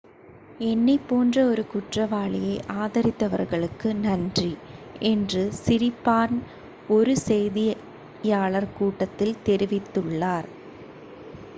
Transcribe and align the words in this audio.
"""என்னைப் 0.59 1.03
போன்ற 1.07 1.43
ஒரு 1.45 1.63
குற்றவாளியை 1.67 2.53
ஆதரித்தவர்களுக்கு 2.75 3.89
நன்றி" 3.99 4.53
என்று 5.01 5.43
சிரிபார்ன் 5.59 6.39
ஒரு 6.89 7.15
செய்தியாளர் 7.27 8.69
கூட்டத்தில் 8.73 9.39
தெரிவித்துள்ளார். 9.45 10.49